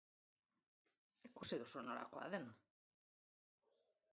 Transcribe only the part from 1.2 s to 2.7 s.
Ikusi duzu nolakoa den.